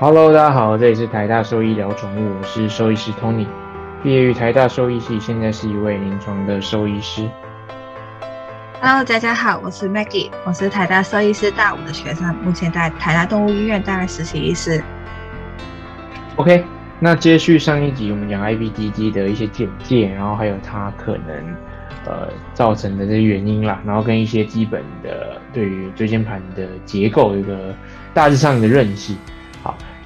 [0.00, 3.48] Hello，大家好，这里是台大兽医聊宠物，我是兽医师 Tony，
[4.00, 7.28] 毕业于台大兽医系，现在是一位临床的兽医师。
[8.80, 14.80] Hello，大家好，我是 Maggie，我是台大兽医师大五的学生，目前在台大动物医院担任实习医师。
[16.36, 16.64] OK，
[17.00, 21.36] 那接续上一集我们讲 IBDD 的一些简介，然后还有它可能
[22.06, 27.74] 呃造成的这些原因啦，然后跟一些基本的对于椎间盘的结构一个
[28.14, 29.12] 大致上的认识。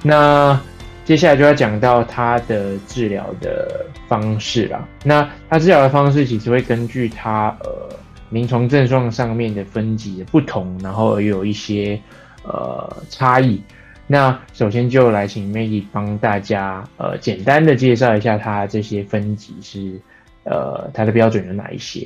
[0.03, 0.61] 那
[1.05, 4.87] 接下来就要讲到它的治疗的方式啦。
[5.03, 7.89] 那它治疗的方式其实会根据它呃
[8.29, 11.99] 临床症状上面的分级的不同，然后有一些
[12.43, 13.61] 呃差异。
[14.05, 19.99] 那首先就来请 Maggie 帮大家呃简单的介绍一下它这些分级是
[20.43, 22.05] 呃它的标准有哪一些。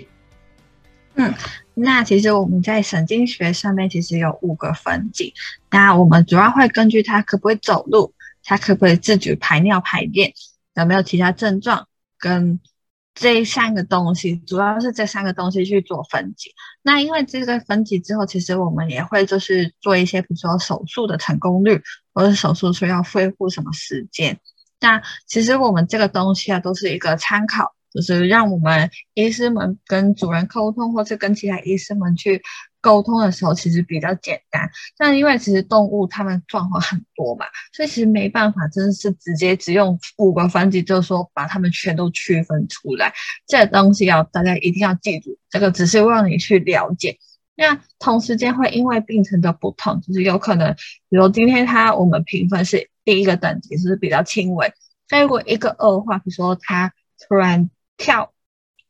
[1.15, 1.33] 嗯，
[1.79, 5.31] 那其实我们在神经学上面其实有五个分级，
[5.69, 10.33] 那我们主要会根据它可不可以走路，它可不可以自主排尿排便，
[10.73, 12.59] 有没有其他症状，跟
[13.13, 16.49] 这三个东西，主要是这三个东西去做分级。
[16.81, 24.39] 那因为这个分级之后，其实我们也会就是做一些，比如说手术的成功率，或者手术需要恢复什么时间。
[24.79, 27.75] 那其实我们这个东西啊，都是一个参考。
[28.01, 32.41] 就是让我们医师们跟主人沟通，或是跟其他医生们去
[32.79, 34.69] 沟通的时候，其实比较简单。
[34.97, 43.11] 但因为其实动物它们状况很多嘛，所以其实没办法，真的是直接只用五个分级，就是说把它们全都区分出来。
[43.47, 47.17] 这东西要大家一定要记住，这个只是让你去了解。
[47.55, 50.75] 那同时间会因为病程的不同，就是有可能，
[51.09, 54.71] 比如今天它我们评分是第一个等级，是比较轻微。
[55.09, 56.93] 但如果一个恶化，比如说它
[57.27, 58.33] 突然跳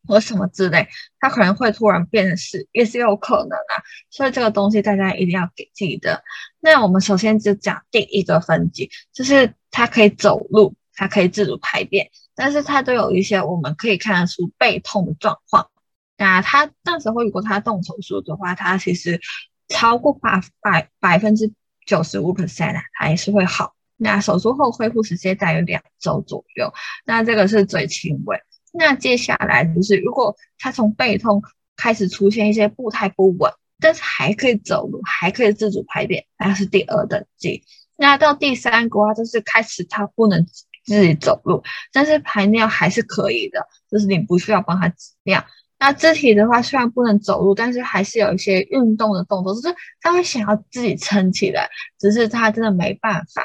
[0.08, 0.88] 或什么之类，
[1.19, 3.83] 它可能会突然变死，也是有可能啊。
[4.09, 6.23] 所以这个东西大家一定要给记得。
[6.59, 15.70] 那我们首先就讲第一个分级，就是它可以走路，它可以自主排便，但是它都有一些我们可以看得出背痛的状况。
[16.17, 19.20] 那它那时候如果它动手术的话，它其实
[19.67, 21.52] 超过百百百分之
[21.86, 23.73] 九十五 percent 啊，它也是会好。
[23.98, 26.73] 那手术后恢复时间大约两周左右，
[27.05, 28.39] 那这个是最轻微。
[28.73, 31.42] 那接下来就是，如果他从背痛
[31.76, 37.64] 开始出现一些步态不稳，但是还可以走路，还可以自主排便，那是第二等级。
[37.95, 40.45] 那到第三个话，就是开始他不能
[40.86, 45.44] 自己走路，但是排尿还是可以的，就是你不需要帮他挤尿。
[45.80, 51.70] 那肢体的话，虽然不能走路，但是还是有一些运动的动作，就是他会想要自己撑起来，
[52.00, 53.44] 只是他真的没办法。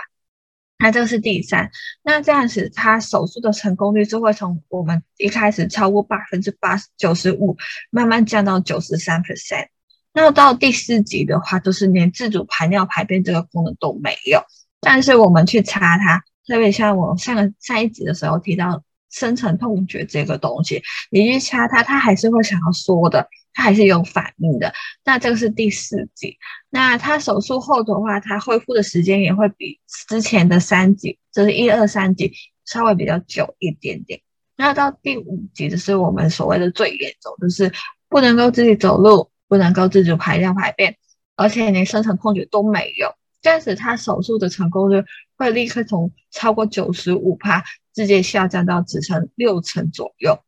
[0.83, 1.71] 那这个是第三，
[2.03, 7.57] 那这样子，他手术的成功率就会从我们一开始超过百分之八十九十五，
[7.91, 9.69] 慢慢降到九十三 percent。
[10.13, 14.43] 那到第四级的话，就是连自主排尿排便这个功能都没有。
[14.81, 18.83] 但是我们去查它，特别像我上个上一集的时候提到
[19.13, 23.29] 深层痛觉这个东西，你去掐它，它还是会想要缩的。
[23.55, 24.73] 它还是有反应的，
[25.05, 26.39] 那这个是第四级。
[26.71, 29.79] 那它手术后的话，它恢复的时间也会比
[30.09, 32.33] 之前的三级，就是一二三级
[32.65, 34.19] 稍微比较久一点点。
[34.57, 37.71] 那到第五级就是我们所谓的最严重，就是
[38.09, 40.97] 不能够自己走路，不能够自主排尿排便，
[41.37, 43.15] 而且连深层痛觉都没有。
[43.43, 45.05] 这样子，它手术的成功率
[45.43, 50.39] 会立刻从超过九十五帕直接下降到只剩六成左右。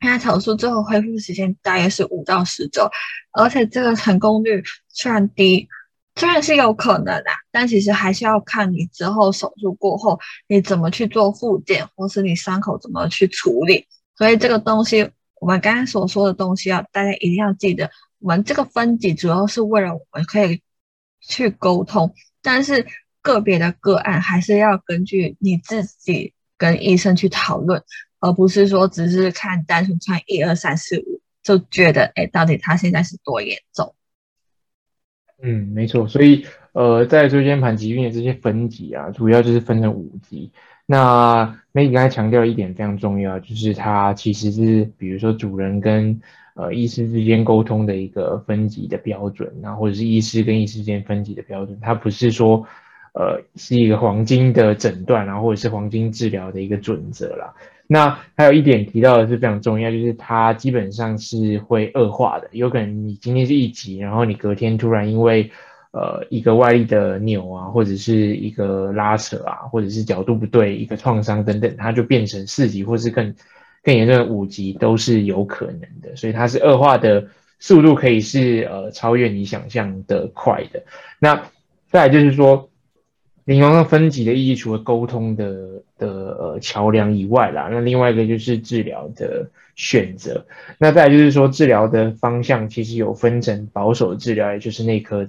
[0.00, 2.88] 他手术之后恢复时间大约是五到十周，
[3.32, 5.68] 而且这个成功率虽然低，
[6.14, 13.88] 虽然是有可能啊，但其实还是要看你之后手术过后你怎么去做复健，或是你伤口怎么去处理。
[14.16, 15.10] 所以这个东西，
[15.40, 17.90] 我们刚刚所说的东西，要大家一定要记得。
[18.20, 20.62] 我们这个分级主要是为了我们可以
[21.20, 22.86] 去沟通，但是
[23.22, 27.82] 个别的个案还是要根据你自己跟医生去讨论。
[28.20, 33.94] 而不是说只是看单纯看一二三四五就觉得，哎，到底他现在是多严重？
[35.40, 36.08] 嗯，没错。
[36.08, 40.50] 所以，呃，在椎间盘疾病的这些分级啊，主要就是分成五级。
[40.84, 46.20] 那 Maggie 刚才强调一点非常重要，就是它其实是，比如说主人跟
[46.56, 52.66] 呃医师之间沟通的一个分级的标准，然后或者是医师跟医师之间分级的标准，它不是说，
[53.18, 57.52] 呃，是一个黄金的诊断，然后或者是黄金治疗的一个准则啦。
[57.88, 65.50] 那还有一点提到的是非常重要，就是它基本上是会恶化的，有可能你今天是一级，然后你隔天突然因为
[65.90, 73.34] 呃一个外力的扭啊，或者是一个拉扯啊，或者是角度不对，一个创伤等等，它就变成四级，或是更
[73.82, 77.26] 更严重的五级都是有可能的，所以它是恶化的
[77.58, 80.84] 速度可以是呃超越你想象的快的。
[81.18, 81.42] 那
[81.90, 82.70] 再来就是说。
[83.48, 86.06] 临床上分级的意义，除了沟通的的
[86.38, 90.44] 呃桥梁以外啦，那另外一个就是治疗的选择。
[90.76, 95.26] 那再就是说，治疗的方向其实有分成保守治疗，也就是内科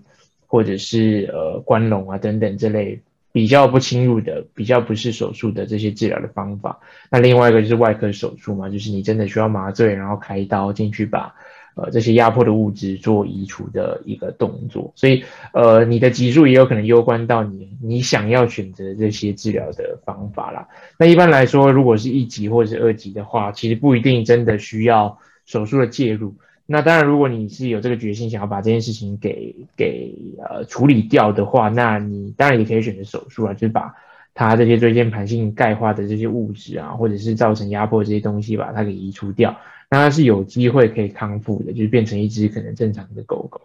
[0.48, 3.00] 或者是呃关笼啊等等这类
[3.32, 6.78] 比较不侵入的、比较不是手术的这些治疗的方法。
[7.10, 11.34] 那另外一个就是外科手术嘛，就是你真的需要麻醉，然后开刀进去把。
[11.82, 15.24] 呃，这些压迫的物质做移除的一个动作，所以
[15.54, 20.68] 呃，你的级数也有可能攸关到你你想要选择这些治疗的方法啦。
[20.98, 26.36] 那一般来说，如果是一级或者是二级的话，其实不一定真的需要手术的介入。
[26.66, 33.96] 那当然，如果你是有这个决心想要把这件事情给给呃处理掉的话，那你当然也可以选择手术啊，就是把
[34.36, 39.58] 它这些椎间盘性钙化的这些物质啊，或者是造成压迫这些东西，把它给移除掉。
[39.92, 43.62] 那它是有机会可以康复的，就是变成一只可能正常的狗狗。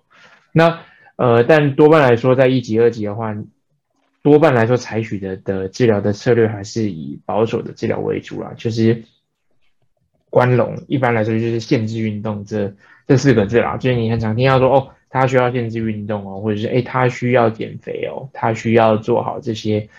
[0.53, 0.81] 那
[1.17, 3.37] 呃，但多半来说，在一级、二级的话，
[4.23, 9.05] 多半来说采取的的治疗的策略还是以保守的治疗为主啦，就是
[10.31, 10.83] 关笼。
[10.89, 12.75] 一般来说就是限制运动这
[13.07, 19.91] 这四个字啦，就是你很常听到说哦，他需要限制运动哦，或者是哎，他需要减肥哦，他需要做好这些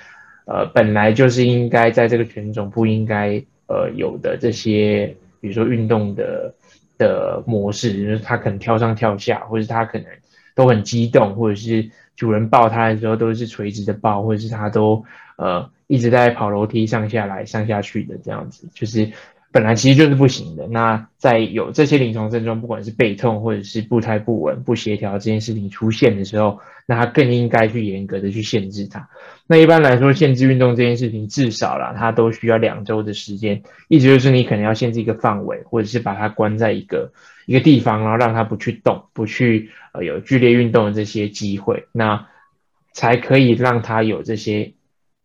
[0.45, 5.15] 呃，本来就是应该在这个犬种不应该呃有的这些。
[5.45, 6.55] 比如说运动的
[6.97, 10.07] 的模式，就是它可能跳上跳下，或者是它可能
[10.55, 15.05] 都很激动，或者是主人抱它的时候都是垂直的抱，或者是它都
[15.37, 19.11] 呃一直在跑楼梯上下来、上下去的这样子，就是。
[19.55, 20.67] 本来其实就是不行的。
[20.67, 29.07] 那在有这些临床症状，不管是背痛或者是步态不稳、不协调这件事情出现的时候，那他更应该去严格的去限制它。
[29.47, 33.63] 那一般来说，限制运动这件事情，至少啦，它都需要两周的时间。
[33.87, 37.13] 意思就是你可能要限制一个范围，或者是把它关在一个
[37.45, 42.27] 一个地方，然后让它不去动、不去呃有剧烈运动的这些机会，那
[42.91, 44.73] 才可以让它有这些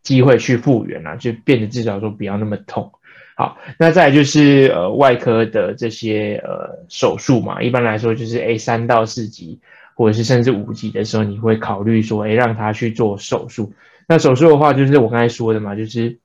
[0.03, 2.93] 机会去复原啊，就变得至少说不要那么痛。
[3.37, 9.61] 好，那再就是呃外科的这些呃手术嘛，一般来说就是 A 三到四级，
[9.95, 13.73] 或者是甚至五级的时候，你会考虑说，哎，让他去做手术。
[14.07, 16.19] 那手术的话，就是我刚才说的嘛，就是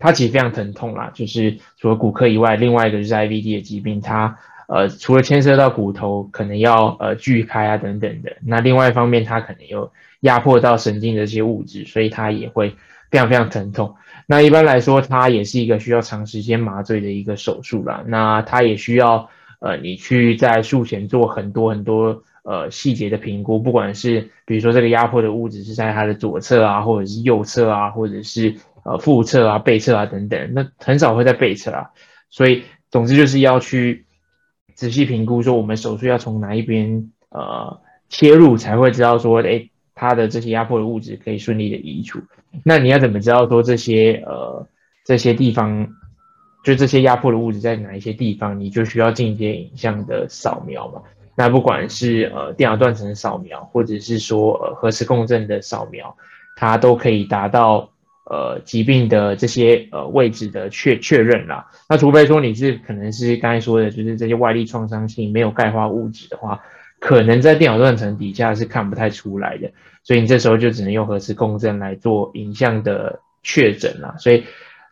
[0.00, 4.36] 它其实非常疼痛啦，就是除了骨科以外，另外一个就是 IVD 的疾病，它
[4.66, 12.74] 呃除了牵涉到骨头可能要呃锯开啊等等的，那另外一方面它可能有压迫到神经的这些物质，所以它也会
[13.10, 13.94] 非常非常疼痛。
[14.26, 18.04] 那一般来说，它也是一个需要长时间麻醉的一个手术啦。
[18.06, 19.28] 那它也需要
[19.58, 28.54] 呃，你去在术前做很多很多呃细节的评估，不管是比如说这个压迫的物质是在它的左侧啊，或者是右侧啊，或者是
[28.84, 31.90] 呃腹侧啊、背侧啊等等，那很少会在背侧啊。
[32.28, 34.06] 所以总之就是要去
[34.74, 39.69] 仔细评估，说我们手术要从哪一边呃切入，才会知道说，哎。
[40.00, 42.18] 它的这些压迫的物质可以顺利的移除，
[42.64, 44.66] 那你要怎么知道说这些呃
[45.04, 45.86] 这些地方，
[46.64, 48.58] 就这些压迫的物质在哪一些地方？
[48.58, 51.02] 你就需要进阶影像的扫描嘛。
[51.36, 56.16] 那不管是呃电脑断层扫描，或者是说呃核磁共振的扫描，
[56.56, 57.90] 它都可以达到
[58.24, 61.66] 呃疾病的这些呃位置的确确认啦。
[61.90, 66.58] 那除非说你是可能是刚才说的，就是这些外力创伤性没有钙化物质的话。
[67.00, 69.72] 可能在电脑断层底下是看不太出来的，
[70.04, 74.14] 所以你这时候就只能用核磁共振来做影像的确诊了。
[74.18, 74.44] 所以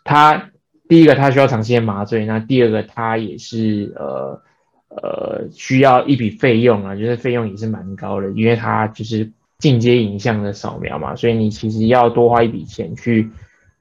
[0.04, 0.50] 它
[0.88, 4.42] 第一个它需要长时间麻醉，那第二个它也是呃
[4.88, 13.30] 呃需要一笔费用啊，就是费用也是蛮高的，因为它就是进阶影像的扫描嘛，所以你其实要多花一笔钱去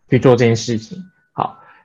[0.10, 1.02] 去做这件事情。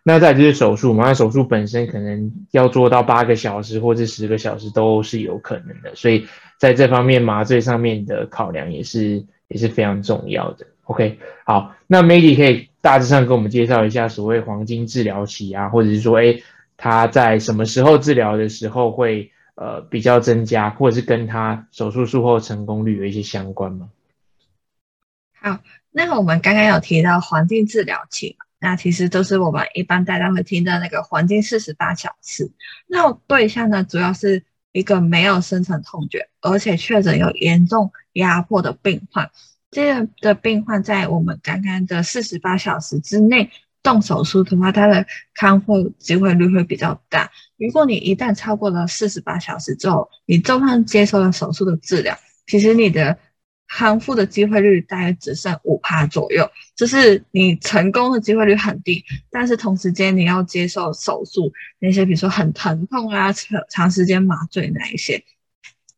[0.04, 6.26] 那再就是手术嘛，那手术本身可能要做到八个小时或者十个小时都是有可能的，所以
[6.58, 10.66] 在这方面麻醉上面的考量也是也是非常重要的。
[10.86, 16.42] OK，好，那 Maggie 可以大致上跟我们介绍一下所谓黄金治疗期啊，或者是说，哎，
[16.76, 23.88] 他在什么时候治疗的时候会呃比较增加，或者是跟他手术术后成功率有一些相关吗？
[25.40, 25.60] 好，
[25.92, 28.36] 那我们刚刚有提到黄金治疗期。
[28.62, 32.48] 那其实都是我们一般大家会听的那个黄金四十八小时。
[32.86, 39.28] 那对象呢，主要是一个没有深层痛觉，而且确诊有严重压迫的病患。
[39.72, 43.50] 这样的病患在我们刚刚的四十八小时之内
[43.82, 45.04] 动手术的话，他的
[45.34, 47.32] 康复机会率会比较大。
[47.56, 52.16] 如果你一旦超过了四十八小时之后，你就算接受了手术的治疗，
[52.46, 53.18] 其实你的
[53.74, 65.24] 康复的机会率大概只剩五趴左右，就是你成功的机会率很低，但是同时间你要接受手术那些，比如说很疼痛啊、长长时间麻醉那一些，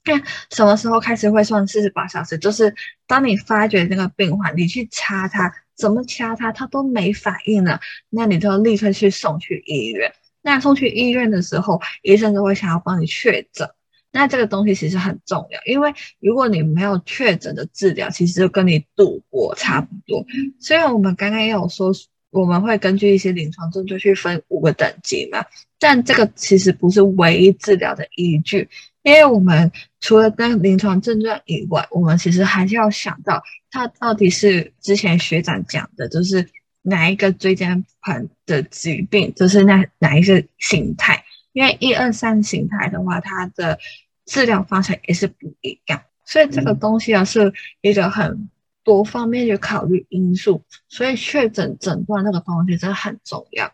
[0.04, 2.38] 那什么时候开始会算四十八小时？
[2.38, 2.73] 就是
[3.09, 10.12] 当你发觉这个病患，你去掐他，怎么掐他，他都没反应了，那你就立刻去送去医院。
[10.43, 13.69] 那送去医院的时候，医生都会想要帮你确诊。
[14.16, 20.25] 那这个东西其实很重要，因为如果你没有确诊的治疗，其实就跟你赌博差不多。
[20.61, 21.92] 虽然我们刚刚也有说，
[22.30, 25.44] 我们会根据一些临床症状去分五个等级嘛，
[25.80, 28.68] 但这个其实不是唯一治疗的依据。
[29.02, 36.49] 因为我们除了跟临床症状以外，我们其实还是要想到，它到底是之前学长讲的，就是
[36.83, 41.25] 哪一个椎间盘的疾病，就是那哪一个形态。
[41.52, 43.78] 因为一二三形态的话，它的
[44.26, 48.49] 治疗方向也是不一样，所以这个东西啊是一个很
[48.83, 53.73] 多方面去考虑因素，所以确诊诊断这个东西真的很重要。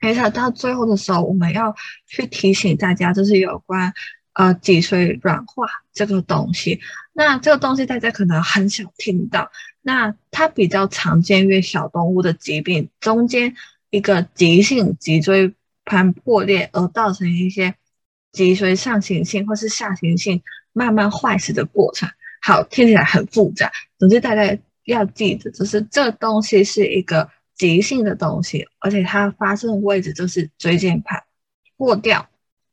[0.00, 1.74] 而且到最后的时候，我们要
[2.06, 3.92] 去提醒大家，就是有关。
[4.32, 6.80] 呃，脊髓软化这个东西，
[7.12, 9.50] 那这个东西大家可能很少听到。
[9.82, 13.56] 那它比较常见于小动物的疾病中间
[13.90, 15.52] 一个急性脊椎
[15.84, 17.74] 盘破裂而造成一些
[18.32, 22.08] 脊髓上行性或是下行性慢慢坏死的过程。
[22.42, 31.22] 好，听起来很复杂，总之大家要记得，就是这东西是一个急性的东西，而且它发生的位置就是椎间盘
[31.76, 32.26] 破掉。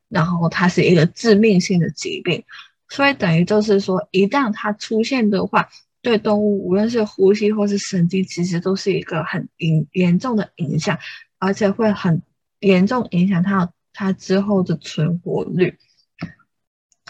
[0.09, 2.41] 然后它是一个致命性的疾病，
[2.87, 5.67] 所以等于就是说，一旦它出现的话，
[6.01, 10.97] 对动物无论是呼吸或是神经，其实都是一个很严严重的影响，
[11.39, 12.21] 而且会很
[12.61, 15.75] 严重影响它的它之后的存活率。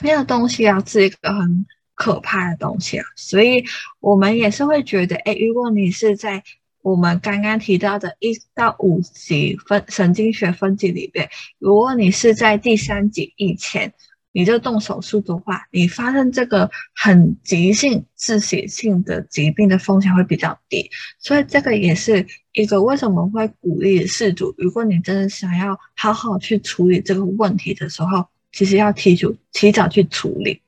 [0.01, 1.65] 那个东西啊，是一个很
[1.95, 3.65] 可怕的东西啊，所以
[3.99, 6.41] 我们也是会觉得，哎，如果你是在
[6.81, 11.29] 我们刚刚提到的一到五级分神经学分级里边，
[11.59, 13.93] 如果你是在第三级以前
[14.37, 20.91] 你就动手术的话，你发生这个很急性致血性的疾病的风险会比较低。
[21.17, 30.61] 所以这个也是一个为什么会鼓励事主，如果你真的想要好好去处理这个问题的时候，其实要提出提早去处理。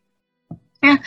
[0.82, 0.98] 那。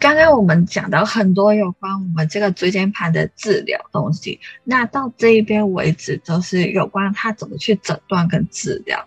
[0.00, 9.06] 刚刚我们讲到很多有关我们这个椎间盘的治疗东西，那到这一边为止都是有关它怎么去诊断跟治疗。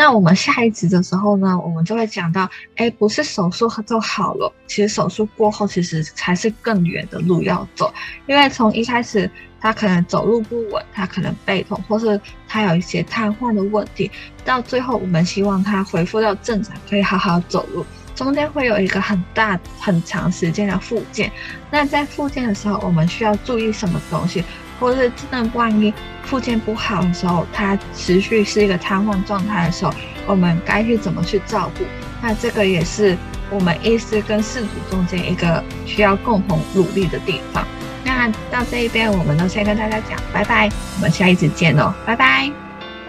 [0.00, 7.92] 那我们下一集的时候呢，我们就会讲到，哎，不是手术就好了，其实手术过后其实才是更远的路要走，
[8.26, 9.30] 因为从一开始
[9.60, 14.10] 他可能走路不稳，他可能背痛，或是他有一些瘫痪的问题，
[14.42, 17.84] 到最后我们希望他恢复到正常，可以好好走路。
[18.14, 21.30] 中间会有一个很大很长时间的复健，
[21.70, 24.42] 那在复健的时候，我们需要注意什么东西，
[24.80, 25.92] 或是真的万一
[26.24, 29.92] 附件不好的时候，它持续是一个瘫痪状态的时候，
[30.26, 31.84] 我们该去怎么去照顾？
[32.22, 33.16] 那这个也是
[33.50, 37.64] 我们医师跟事主中间一个需要共同努力的地方。
[38.04, 42.50] 那到这一边，我们都先跟大家讲拜拜，我们下一次见哦，拜拜，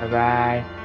[0.01, 0.80] 拜拜。